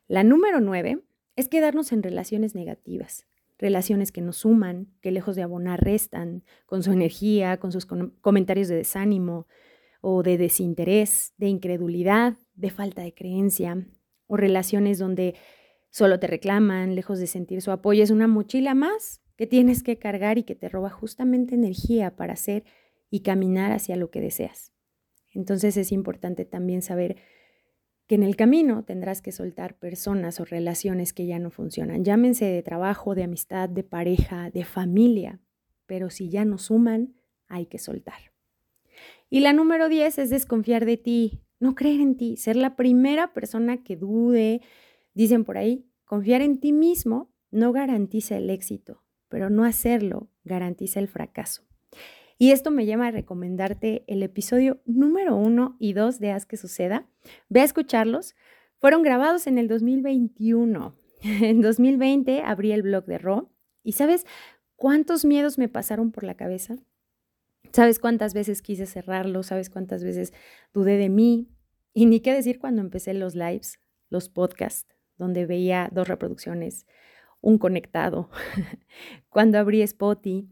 La 0.08 0.24
número 0.24 0.62
nueve 0.62 1.02
es 1.36 1.50
quedarnos 1.50 1.92
en 1.92 2.04
relaciones 2.04 2.54
negativas 2.54 3.26
relaciones 3.58 4.12
que 4.12 4.22
nos 4.22 4.38
suman, 4.38 4.88
que 5.02 5.12
lejos 5.12 5.36
de 5.36 5.44
abonar 5.44 5.84
restan, 5.84 6.44
con 6.66 6.84
su 6.84 6.92
energía, 6.92 7.58
con 7.58 7.72
sus 7.72 7.86
comentarios 7.86 8.68
de 8.68 8.76
desánimo 8.76 9.48
o 10.02 10.24
de 10.24 10.38
desinterés, 10.38 11.34
de 11.38 11.48
incredulidad, 11.48 12.38
de 12.56 12.70
falta 12.70 13.02
de 13.02 13.14
creencia, 13.14 13.88
o 14.28 14.38
relaciones 14.38 15.00
donde 15.00 15.36
solo 15.90 16.20
te 16.20 16.28
reclaman, 16.28 16.96
lejos 16.96 17.20
de 17.20 17.28
sentir 17.28 17.62
su 17.62 17.72
apoyo, 17.72 18.04
es 18.04 18.12
una 18.12 18.28
mochila 18.28 18.76
más 18.76 19.22
que 19.36 19.48
tienes 19.48 19.84
que 19.84 19.98
cargar 19.98 20.38
y 20.38 20.44
que 20.44 20.56
te 20.56 20.70
roba 20.70 20.90
justamente 20.90 21.56
energía 21.56 22.16
para 22.16 22.34
hacer 22.34 22.64
y 23.10 23.22
caminar 23.22 23.72
hacia 23.72 23.96
lo 23.96 24.10
que 24.10 24.22
deseas. 24.22 24.74
Entonces 25.34 25.78
es 25.78 25.92
importante 25.92 26.46
también 26.46 26.82
saber 26.82 27.18
que 28.08 28.16
en 28.16 28.24
el 28.24 28.36
camino 28.36 28.84
tendrás 28.84 29.22
que 29.22 29.32
soltar 29.32 29.78
personas 29.78 30.40
o 30.40 30.46
relaciones 30.46 31.14
que 31.14 31.26
ya 31.26 31.40
no 31.40 31.52
funcionan, 31.52 32.04
llámense 32.04 32.46
de 32.46 32.64
trabajo, 32.64 33.16
de 33.16 33.24
amistad, 33.24 33.70
de 33.70 33.84
pareja, 33.84 34.50
de 34.50 34.64
familia, 34.64 35.42
pero 35.86 36.10
si 36.10 36.30
ya 36.30 36.46
no 36.46 36.58
suman, 36.58 37.16
hay 37.48 37.66
que 37.66 37.80
soltar. 37.80 38.34
Y 39.30 39.42
la 39.42 39.54
número 39.54 39.90
10 39.90 40.20
es 40.20 40.30
desconfiar 40.30 40.86
de 40.86 40.98
ti, 40.98 41.42
no 41.60 41.76
creer 41.76 42.02
en 42.02 42.16
ti, 42.16 42.38
ser 42.38 42.56
la 42.56 42.76
primera 42.76 43.34
persona 43.34 43.84
que 43.84 43.98
dude. 43.98 44.62
Dicen 45.14 45.44
por 45.44 45.58
ahí, 45.58 45.86
confiar 46.06 46.42
en 46.42 46.60
ti 46.60 46.72
mismo 46.72 47.34
no 47.52 47.74
garantiza 47.74 48.38
el 48.38 48.50
éxito, 48.50 49.04
pero 49.28 49.50
no 49.50 49.66
hacerlo 49.66 50.30
garantiza 50.44 51.00
el 51.00 51.08
fracaso. 51.08 51.64
Y 52.40 52.52
esto 52.52 52.70
me 52.70 52.86
llama 52.86 53.08
a 53.08 53.12
recomendarte 53.12 54.04
el 54.08 54.22
episodio 54.22 54.80
número 54.86 55.36
uno 55.36 55.76
y 55.80 55.94
dos 55.94 56.20
de 56.20 56.32
Haz 56.32 56.46
que 56.46 56.58
suceda. 56.58 57.08
Ve 57.50 57.62
a 57.62 57.64
escucharlos. 57.64 58.36
Fueron 58.78 59.02
grabados 59.02 59.48
en 59.48 59.58
el 59.58 59.68
2021. 59.68 60.96
En 61.24 61.62
2020 61.62 62.44
abrí 62.44 62.72
el 62.72 62.84
blog 62.84 63.06
de 63.06 63.18
Ro. 63.18 63.50
¿Y 63.82 63.94
sabes 63.94 64.28
cuántos 64.76 65.26
miedos 65.26 65.58
me 65.58 65.68
pasaron 65.68 66.12
por 66.12 66.24
la 66.24 66.36
cabeza? 66.36 66.76
¿Sabes 67.72 67.98
cuántas 67.98 68.36
veces 68.36 68.62
quise 68.62 68.86
cerrarlo? 68.86 69.42
¿Sabes 69.42 69.72
cuántas 69.72 70.04
veces 70.04 70.32
dudé 70.76 70.98
de 70.98 71.10
mí? 71.10 71.50
Y 71.92 72.06
ni 72.06 72.20
qué 72.20 72.34
decir 72.34 72.60
cuando 72.60 72.82
empecé 72.82 73.16
los 73.16 73.34
lives, 73.34 73.80
los 74.10 74.30
podcasts, 74.30 74.96
donde 75.18 75.48
veía 75.48 75.90
dos 75.92 76.08
reproducciones, 76.08 76.86
un 77.42 77.58
conectado, 77.58 78.30
cuando 79.30 79.58
abrí 79.58 79.82
Spotify 79.82 80.48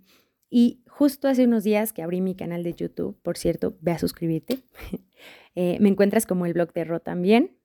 y 0.49 0.83
justo 0.87 1.27
hace 1.27 1.45
unos 1.45 1.63
días 1.63 1.93
que 1.93 2.01
abrí 2.01 2.21
mi 2.21 2.35
canal 2.35 2.63
de 2.63 2.73
YouTube, 2.73 3.19
por 3.21 3.37
cierto, 3.37 3.77
ve 3.81 3.91
a 3.91 3.99
suscribirte, 3.99 4.63
eh, 5.55 5.77
me 5.79 5.89
encuentras 5.89 6.25
como 6.25 6.45
el 6.45 6.53
blog 6.53 6.73
de 6.73 6.83
Ro 6.83 6.99
también. 6.99 7.57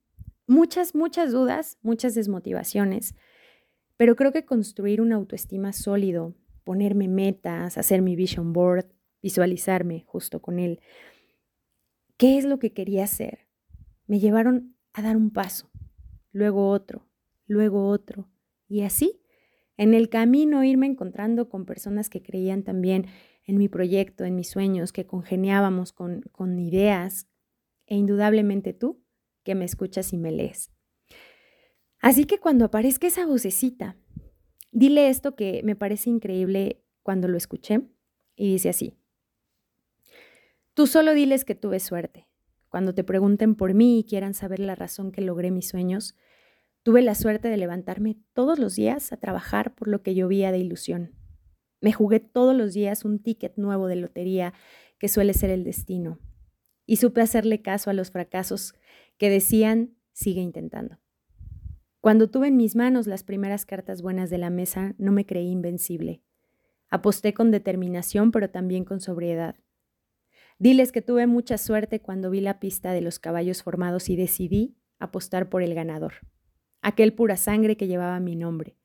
Muchas, 0.47 0.95
muchas 0.95 1.31
dudas, 1.31 1.77
muchas 1.81 2.15
desmotivaciones, 2.15 3.15
pero 3.95 4.15
creo 4.15 4.31
que 4.31 4.45
construir 4.45 4.99
una 4.99 5.15
autoestima 5.15 5.71
sólido, 5.73 6.35
ponerme 6.63 7.07
metas, 7.07 7.77
hacer 7.77 8.01
mi 8.01 8.15
vision 8.15 8.51
board, 8.51 8.87
visualizarme 9.21 10.03
justo 10.07 10.41
con 10.41 10.59
él, 10.59 10.81
qué 12.17 12.37
es 12.37 12.45
lo 12.45 12.59
que 12.59 12.73
quería 12.73 13.03
hacer, 13.03 13.47
me 14.07 14.19
llevaron 14.19 14.75
a 14.93 15.01
dar 15.01 15.15
un 15.15 15.31
paso, 15.31 15.69
luego 16.31 16.69
otro, 16.69 17.07
luego 17.45 17.87
otro, 17.87 18.29
y 18.67 18.81
así 18.81 19.20
en 19.81 19.95
el 19.95 20.09
camino 20.09 20.63
irme 20.63 20.85
encontrando 20.85 21.49
con 21.49 21.65
personas 21.65 22.07
que 22.11 22.21
creían 22.21 22.61
también 22.61 23.07
en 23.45 23.57
mi 23.57 23.67
proyecto, 23.67 24.25
en 24.25 24.35
mis 24.35 24.47
sueños, 24.47 24.93
que 24.93 25.07
congeniábamos 25.07 25.91
con, 25.91 26.21
con 26.31 26.59
ideas, 26.59 27.27
e 27.87 27.95
indudablemente 27.95 28.73
tú, 28.73 29.03
que 29.41 29.55
me 29.55 29.65
escuchas 29.65 30.13
y 30.13 30.17
me 30.17 30.31
lees. 30.31 30.71
Así 31.99 32.25
que 32.25 32.37
cuando 32.37 32.65
aparezca 32.65 33.07
esa 33.07 33.25
vocecita, 33.25 33.97
dile 34.71 35.09
esto 35.09 35.35
que 35.35 35.63
me 35.63 35.75
parece 35.75 36.11
increíble 36.11 36.83
cuando 37.01 37.27
lo 37.27 37.35
escuché, 37.35 37.81
y 38.35 38.51
dice 38.51 38.69
así, 38.69 38.99
tú 40.75 40.85
solo 40.85 41.15
diles 41.15 41.43
que 41.43 41.55
tuve 41.55 41.79
suerte. 41.79 42.27
Cuando 42.69 42.93
te 42.93 43.03
pregunten 43.03 43.55
por 43.55 43.73
mí 43.73 43.97
y 43.97 44.03
quieran 44.03 44.35
saber 44.35 44.59
la 44.59 44.75
razón 44.75 45.11
que 45.11 45.21
logré 45.21 45.49
mis 45.49 45.69
sueños, 45.69 46.15
Tuve 46.83 47.03
la 47.03 47.13
suerte 47.13 47.47
de 47.47 47.57
levantarme 47.57 48.17
todos 48.33 48.57
los 48.57 48.75
días 48.75 49.13
a 49.13 49.17
trabajar 49.17 49.75
por 49.75 49.87
lo 49.87 50.01
que 50.01 50.15
llovía 50.15 50.51
de 50.51 50.57
ilusión. 50.57 51.13
Me 51.79 51.93
jugué 51.93 52.19
todos 52.19 52.55
los 52.55 52.73
días 52.73 53.05
un 53.05 53.19
ticket 53.19 53.55
nuevo 53.57 53.87
de 53.87 53.97
lotería 53.97 54.53
que 54.97 55.07
suele 55.07 55.35
ser 55.35 55.51
el 55.51 55.63
destino. 55.63 56.17
Y 56.87 56.95
supe 56.95 57.21
hacerle 57.21 57.61
caso 57.61 57.91
a 57.91 57.93
los 57.93 58.09
fracasos 58.09 58.73
que 59.19 59.29
decían, 59.29 59.95
sigue 60.11 60.41
intentando. 60.41 60.97
Cuando 61.99 62.31
tuve 62.31 62.47
en 62.47 62.57
mis 62.57 62.75
manos 62.75 63.05
las 63.05 63.23
primeras 63.23 63.67
cartas 63.67 64.01
buenas 64.01 64.31
de 64.31 64.39
la 64.39 64.49
mesa, 64.49 64.95
no 64.97 65.11
me 65.11 65.27
creí 65.27 65.51
invencible. 65.51 66.23
Aposté 66.89 67.35
con 67.35 67.51
determinación, 67.51 68.31
pero 68.31 68.49
también 68.49 68.85
con 68.85 69.01
sobriedad. 69.01 69.55
Diles 70.57 70.91
que 70.91 71.03
tuve 71.03 71.27
mucha 71.27 71.59
suerte 71.59 72.01
cuando 72.01 72.31
vi 72.31 72.41
la 72.41 72.59
pista 72.59 72.91
de 72.91 73.01
los 73.01 73.19
caballos 73.19 73.61
formados 73.61 74.09
y 74.09 74.15
decidí 74.15 74.77
apostar 74.97 75.47
por 75.49 75.61
el 75.61 75.75
ganador 75.75 76.13
aquel 76.81 77.13
pura 77.13 77.37
sangre 77.37 77.77
que 77.77 77.87
llevaba 77.87 78.19
mi 78.19 78.35
nombre, 78.35 78.77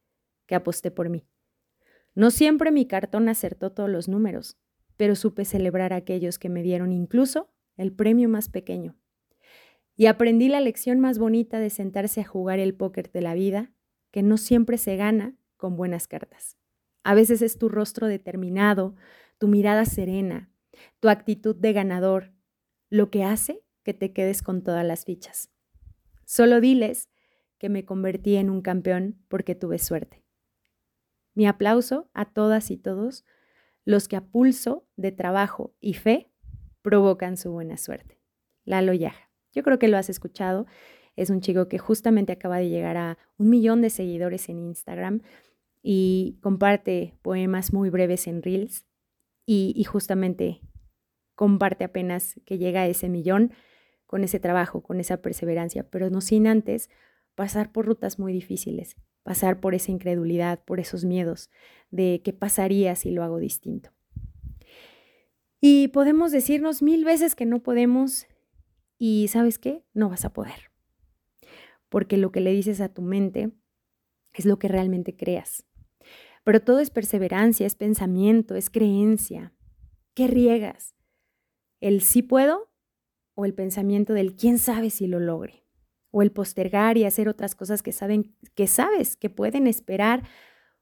que 0.47 0.55
aposté 0.55 0.91
por 0.91 1.09
mí. 1.09 1.27
No 2.15 2.31
siempre 2.31 2.71
mi 2.71 2.87
cartón 2.87 3.29
acertó 3.29 3.73
todos 3.73 3.91
los 3.91 4.09
números, 4.09 4.59
pero 4.97 5.15
supe 5.15 5.45
celebrar 5.45 5.93
a 5.93 5.97
aquellos 5.97 6.39
que 6.39 6.49
me 6.49 6.63
dieron 6.63 6.93
incluso 6.93 7.51
el 7.77 7.93
premio 7.93 8.29
más 8.29 8.49
pequeño. 8.49 8.97
Y 9.97 10.07
aprendí 10.07 10.49
la 10.49 10.61
lección 10.61 11.01
más 11.01 11.19
bonita 11.19 11.59
de 11.59 11.71
sentarse 11.71 12.21
a 12.21 12.27
jugar 12.27 12.59
el 12.59 12.75
póker 12.75 13.11
de 13.13 13.23
la 13.23 13.35
vida, 13.35 13.73
que 14.11 14.23
no 14.23 14.37
siempre 14.37 14.79
se 14.79 14.97
gana 14.97 15.37
con 15.57 15.77
buenas 15.77 16.07
cartas. 16.07 16.57
A 17.03 17.15
veces 17.15 17.41
es 17.43 17.59
tu 17.59 17.69
rostro 17.69 18.07
determinado, 18.07 18.95
tu 19.39 19.49
mirada 19.49 19.85
serena, 19.85 20.51
tu 21.01 21.09
actitud 21.09 21.57
de 21.57 21.73
ganador, 21.73 22.33
lo 22.91 23.11
que 23.11 23.25
hace 23.25 23.63
que 23.83 23.95
te 23.95 24.13
quedes 24.13 24.43
con 24.43 24.63
todas 24.63 24.85
las 24.85 25.05
fichas. 25.05 25.51
Solo 26.25 26.61
diles 26.61 27.09
que 27.59 27.69
me 27.69 27.85
convertí 27.85 28.37
en 28.37 28.51
un 28.51 28.61
campeón 28.61 29.17
porque 29.29 29.55
tuve 29.55 29.79
suerte. 29.79 30.25
Mi 31.35 31.47
aplauso 31.47 32.09
a 32.15 32.25
todas 32.25 32.71
y 32.71 32.77
todos 32.77 33.25
los 33.85 34.09
que 34.09 34.17
a 34.17 34.25
pulso 34.25 34.87
de 34.97 35.13
trabajo 35.13 35.75
y 35.81 35.95
fe 35.95 36.31
provocan 36.83 37.37
su 37.37 37.53
buena 37.53 37.77
suerte. 37.77 38.19
Lalo 38.65 38.93
Yaja. 38.93 39.31
Yo 39.53 39.63
creo 39.63 39.79
que 39.79 39.89
lo 39.89 39.97
has 39.97 40.11
escuchado. 40.11 40.67
Es 41.15 41.31
un 41.31 41.41
chico 41.41 41.69
que 41.69 41.79
justamente 41.79 42.33
acaba 42.33 42.59
de 42.59 42.69
llegar 42.69 42.97
a 42.97 43.19
un 43.39 43.49
millón 43.49 43.81
de 43.81 43.91
seguidores 43.91 44.49
en 44.49 44.59
Instagram 44.59 45.23
y 45.83 46.39
comparte 46.43 47.15
poemas 47.23 47.73
muy 47.73 47.91
breves 47.91 48.27
en 48.27 48.43
Reels 48.43 48.87
y, 49.47 49.73
y 49.77 49.85
justamente 49.85 50.61
comparte 51.35 51.85
apenas 51.85 52.41
que 52.45 52.59
llega 52.59 52.83
a 52.83 52.87
ese 52.87 53.09
millón 53.09 53.53
con 54.07 54.25
ese 54.25 54.41
trabajo, 54.41 54.83
con 54.83 55.01
esa 55.01 55.23
perseverancia, 55.23 55.89
pero 55.89 56.11
no 56.11 56.21
sin 56.21 56.47
antes 56.47 56.91
pasar 57.37 57.71
por 57.71 57.87
rutas 57.87 58.19
muy 58.19 58.33
difíciles, 58.33 58.97
pasar 59.23 59.61
por 59.61 59.77
esa 59.77 59.93
incredulidad, 59.93 60.65
por 60.65 60.81
esos 60.81 61.05
miedos 61.05 61.51
de 61.91 62.23
qué 62.25 62.33
pasaría 62.33 62.97
si 62.97 63.13
lo 63.13 63.23
hago 63.23 63.39
distinto. 63.39 63.91
Y 65.61 65.89
podemos 65.89 66.33
decirnos 66.33 66.83
mil 66.83 67.05
veces 67.05 67.35
que 67.35 67.47
no 67.47 67.63
podemos 67.63 68.27
y 68.99 69.29
sabes 69.29 69.59
qué, 69.59 69.85
no 69.95 70.09
vas 70.09 70.25
a 70.25 70.33
poder. 70.33 70.71
Porque 71.89 72.17
lo 72.17 72.33
que 72.33 72.41
le 72.41 72.53
dices 72.53 72.81
a 72.81 72.93
tu 72.93 73.03
mente 73.03 73.53
es 74.33 74.45
lo 74.45 74.59
que 74.59 74.69
realmente 74.69 75.17
creas. 75.17 75.65
Pero 76.45 76.63
todo 76.63 76.81
es 76.81 76.91
perseverancia, 76.91 77.67
es 77.67 77.75
pensamiento, 77.75 78.55
es 78.55 78.71
creencia. 78.71 79.53
¿Qué 80.15 80.27
riegas? 80.27 80.95
¿El 81.81 82.01
sí 82.01 82.23
puedo 82.23 82.71
o 83.35 83.45
el 83.45 83.55
pensamiento 83.55 84.15
del 84.15 84.37
quién 84.37 84.59
sabe 84.59 84.91
si 84.91 85.07
lo 85.07 85.21
logre? 85.21 85.66
O 86.11 86.23
el 86.23 86.33
postergar 86.33 86.97
y 86.97 87.05
hacer 87.05 87.29
otras 87.29 87.55
cosas 87.55 87.83
que 87.83 87.93
saben 87.93 88.35
que 88.55 88.67
sabes 88.67 89.17
que 89.17 89.31
pueden 89.31 89.67
esperar 89.67 90.23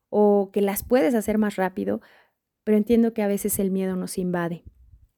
o 0.09 0.50
que 0.52 0.61
las 0.61 0.85
puedes 0.85 1.14
hacer 1.14 1.38
más 1.38 1.57
rápido, 1.57 2.00
pero 2.62 2.76
entiendo 2.76 3.12
que 3.12 3.23
a 3.23 3.26
veces 3.26 3.59
el 3.59 3.71
miedo 3.71 3.97
nos 3.97 4.19
invade. 4.19 4.64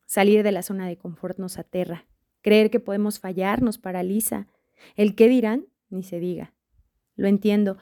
Salir 0.07 0.43
de 0.43 0.53
la 0.53 0.63
zona 0.63 0.87
de 0.87 0.97
confort 0.97 1.39
nos 1.39 1.59
aterra. 1.59 2.07
Creer 2.41 2.71
que 2.71 2.81
podemos 2.81 3.19
fallar 3.19 3.61
nos 3.63 3.79
paraliza. 3.79 4.47
El 4.95 5.15
qué 5.15 5.29
dirán 5.29 5.67
ni 5.91 6.03
se 6.03 6.21
diga. 6.21 6.55
Lo 7.15 7.29
entiendo 7.29 7.79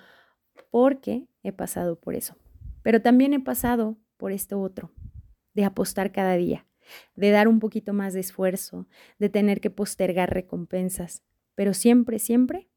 porque 0.71 1.29
he 1.43 1.53
pasado 1.53 2.01
por 2.01 2.15
eso. 2.15 2.37
Pero 2.83 3.01
también 3.01 3.35
he 3.35 3.41
pasado 3.41 3.99
por 4.17 4.33
esto 4.33 4.61
otro, 4.61 4.93
de 5.55 5.65
apostar 5.65 6.13
cada 6.13 6.35
día, 6.35 6.67
de 7.15 7.31
dar 7.31 7.49
un 7.49 7.61
poquito 7.61 7.93
más 7.93 8.13
de 8.13 8.21
esfuerzo, 8.21 8.89
de 9.19 9.29
tener 9.29 9.61
que 9.61 9.71
postergar 9.71 10.33
recompensas, 10.33 11.23
pero 11.55 11.75
siempre, 11.75 12.19
siempre 12.19 12.69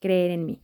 creer 0.00 0.30
en 0.32 0.46
mí. 0.46 0.60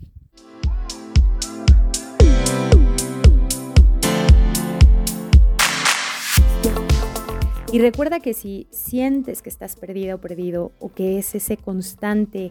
Y 7.71 7.81
recuerda 7.81 8.21
que 8.21 8.33
si 8.33 8.67
sientes 8.71 9.43
que 9.43 9.51
estás 9.51 9.77
perdida 9.77 10.15
o 10.15 10.19
perdido 10.19 10.73
o 10.79 10.91
que 10.91 11.19
es 11.19 11.35
ese 11.35 11.59
constante 11.59 12.51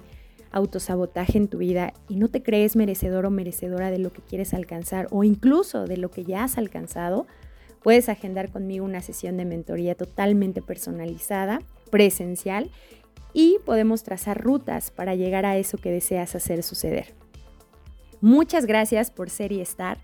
autosabotaje 0.52 1.38
en 1.40 1.48
tu 1.48 1.58
vida 1.58 1.92
y 2.08 2.18
no 2.18 2.28
te 2.28 2.44
crees 2.44 2.76
merecedor 2.76 3.26
o 3.26 3.32
merecedora 3.32 3.90
de 3.90 3.98
lo 3.98 4.12
que 4.12 4.22
quieres 4.22 4.54
alcanzar 4.54 5.08
o 5.10 5.24
incluso 5.24 5.86
de 5.86 5.98
lo 5.98 6.12
que 6.12 6.24
ya 6.24 6.44
has 6.44 6.60
alcanzado, 6.60 7.26
puedes 7.82 8.10
agendar 8.10 8.52
conmigo 8.52 8.86
una 8.86 9.02
sesión 9.02 9.38
de 9.38 9.46
mentoría 9.46 9.96
totalmente 9.96 10.62
personalizada, 10.62 11.62
presencial 11.90 12.70
y 13.38 13.60
podemos 13.64 14.02
trazar 14.02 14.44
rutas 14.44 14.90
para 14.90 15.14
llegar 15.14 15.46
a 15.46 15.58
eso 15.58 15.78
que 15.78 15.92
deseas 15.92 16.34
hacer 16.34 16.64
suceder. 16.64 17.14
Muchas 18.20 18.66
gracias 18.66 19.12
por 19.12 19.30
ser 19.30 19.52
y 19.52 19.62
estar. 19.62 20.00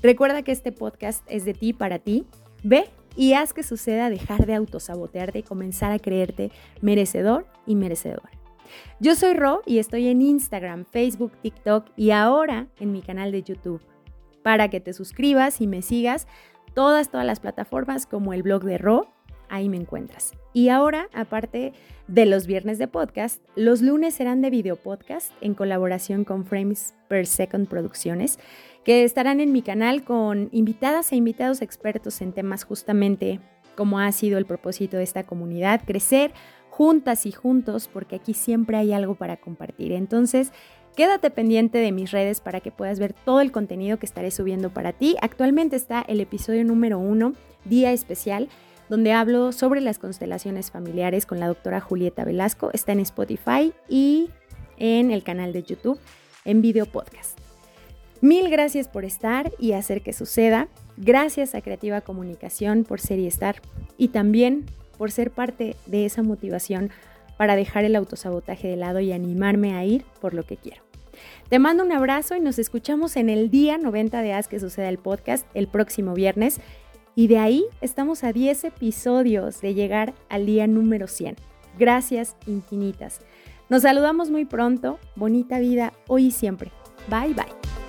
Recuerda 0.00 0.42
que 0.42 0.52
este 0.52 0.72
podcast 0.72 1.22
es 1.28 1.44
de 1.44 1.52
ti 1.52 1.74
para 1.74 1.98
ti. 1.98 2.24
Ve 2.62 2.88
y 3.14 3.34
haz 3.34 3.52
que 3.52 3.62
suceda 3.62 4.08
dejar 4.08 4.46
de 4.46 4.54
autosabotearte 4.54 5.40
y 5.40 5.42
comenzar 5.42 5.92
a 5.92 5.98
creerte 5.98 6.50
merecedor 6.80 7.46
y 7.66 7.74
merecedor. 7.74 8.30
Yo 9.00 9.14
soy 9.16 9.34
Ro 9.34 9.60
y 9.66 9.80
estoy 9.80 10.08
en 10.08 10.22
Instagram, 10.22 10.86
Facebook, 10.86 11.32
TikTok 11.42 11.90
y 11.94 12.12
ahora 12.12 12.68
en 12.80 12.92
mi 12.92 13.02
canal 13.02 13.32
de 13.32 13.42
YouTube 13.42 13.82
para 14.42 14.70
que 14.70 14.80
te 14.80 14.94
suscribas 14.94 15.60
y 15.60 15.66
me 15.66 15.82
sigas 15.82 16.26
todas, 16.72 17.10
todas 17.10 17.26
las 17.26 17.40
plataformas 17.40 18.06
como 18.06 18.32
el 18.32 18.42
blog 18.42 18.64
de 18.64 18.78
Ro, 18.78 19.08
ahí 19.48 19.68
me 19.68 19.76
encuentras. 19.76 20.32
Y 20.52 20.68
ahora, 20.68 21.08
aparte 21.12 21.72
de 22.06 22.26
los 22.26 22.46
viernes 22.46 22.78
de 22.78 22.88
podcast, 22.88 23.42
los 23.54 23.82
lunes 23.82 24.14
serán 24.14 24.40
de 24.40 24.50
video 24.50 24.76
podcast 24.76 25.32
en 25.40 25.54
colaboración 25.54 26.24
con 26.24 26.44
Frames 26.44 26.94
Per 27.08 27.26
Second 27.26 27.68
Producciones, 27.68 28.38
que 28.84 29.04
estarán 29.04 29.40
en 29.40 29.52
mi 29.52 29.62
canal 29.62 30.04
con 30.04 30.48
invitadas 30.52 31.12
e 31.12 31.16
invitados 31.16 31.62
expertos 31.62 32.20
en 32.20 32.32
temas 32.32 32.64
justamente 32.64 33.40
como 33.76 34.00
ha 34.00 34.10
sido 34.10 34.38
el 34.38 34.46
propósito 34.46 34.96
de 34.96 35.04
esta 35.04 35.24
comunidad, 35.24 35.82
crecer 35.84 36.32
juntas 36.70 37.26
y 37.26 37.32
juntos, 37.32 37.88
porque 37.92 38.16
aquí 38.16 38.34
siempre 38.34 38.76
hay 38.76 38.92
algo 38.92 39.14
para 39.14 39.36
compartir. 39.36 39.92
Entonces, 39.92 40.52
Quédate 40.98 41.30
pendiente 41.30 41.78
de 41.78 41.92
mis 41.92 42.10
redes 42.10 42.40
para 42.40 42.58
que 42.58 42.72
puedas 42.72 42.98
ver 42.98 43.12
todo 43.12 43.40
el 43.40 43.52
contenido 43.52 44.00
que 44.00 44.06
estaré 44.06 44.32
subiendo 44.32 44.70
para 44.70 44.92
ti. 44.92 45.14
Actualmente 45.22 45.76
está 45.76 46.02
el 46.02 46.20
episodio 46.20 46.64
número 46.64 46.98
uno, 46.98 47.34
Día 47.64 47.92
Especial, 47.92 48.48
donde 48.88 49.12
hablo 49.12 49.52
sobre 49.52 49.80
las 49.80 49.98
constelaciones 49.98 50.70
familiares 50.70 51.26
con 51.26 51.40
la 51.40 51.48
doctora 51.48 51.80
Julieta 51.80 52.24
Velasco. 52.24 52.70
Está 52.72 52.92
en 52.92 53.00
Spotify 53.00 53.72
y 53.88 54.30
en 54.76 55.10
el 55.10 55.22
canal 55.22 55.52
de 55.52 55.62
YouTube 55.62 55.98
en 56.44 56.62
video 56.62 56.86
podcast. 56.86 57.38
Mil 58.20 58.50
gracias 58.50 58.88
por 58.88 59.04
estar 59.04 59.52
y 59.58 59.72
hacer 59.72 60.02
que 60.02 60.12
suceda. 60.12 60.68
Gracias 60.96 61.54
a 61.54 61.60
Creativa 61.60 62.00
Comunicación 62.00 62.84
por 62.84 63.00
ser 63.00 63.18
y 63.20 63.26
estar 63.26 63.62
y 63.96 64.08
también 64.08 64.66
por 64.96 65.12
ser 65.12 65.30
parte 65.30 65.76
de 65.86 66.04
esa 66.04 66.22
motivación 66.22 66.90
para 67.36 67.54
dejar 67.54 67.84
el 67.84 67.94
autosabotaje 67.94 68.66
de 68.66 68.76
lado 68.76 68.98
y 68.98 69.12
animarme 69.12 69.74
a 69.74 69.84
ir 69.84 70.04
por 70.20 70.34
lo 70.34 70.42
que 70.42 70.56
quiero. 70.56 70.82
Te 71.48 71.58
mando 71.58 71.84
un 71.84 71.92
abrazo 71.92 72.36
y 72.36 72.40
nos 72.40 72.58
escuchamos 72.58 73.16
en 73.16 73.28
el 73.28 73.50
día 73.50 73.78
90 73.78 74.20
de 74.22 74.32
Haz 74.32 74.48
que 74.48 74.60
suceda 74.60 74.88
el 74.88 74.98
podcast 74.98 75.46
el 75.54 75.68
próximo 75.68 76.14
viernes. 76.14 76.60
Y 77.18 77.26
de 77.26 77.38
ahí 77.38 77.64
estamos 77.80 78.22
a 78.22 78.32
10 78.32 78.62
episodios 78.62 79.60
de 79.60 79.74
llegar 79.74 80.14
al 80.28 80.46
día 80.46 80.68
número 80.68 81.08
100. 81.08 81.34
Gracias 81.76 82.36
infinitas. 82.46 83.22
Nos 83.68 83.82
saludamos 83.82 84.30
muy 84.30 84.44
pronto. 84.44 85.00
Bonita 85.16 85.58
vida 85.58 85.92
hoy 86.06 86.26
y 86.26 86.30
siempre. 86.30 86.70
Bye 87.10 87.34
bye. 87.34 87.87